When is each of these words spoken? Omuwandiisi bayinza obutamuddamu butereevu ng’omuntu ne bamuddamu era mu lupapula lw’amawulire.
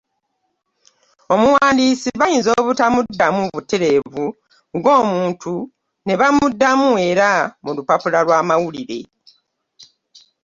Omuwandiisi 1.33 2.09
bayinza 2.19 2.49
obutamuddamu 2.61 3.41
butereevu 3.53 4.25
ng’omuntu 4.75 5.53
ne 6.05 6.13
bamuddamu 6.19 6.89
era 7.09 7.29
mu 7.63 7.71
lupapula 7.77 8.19
lw’amawulire. 8.25 8.99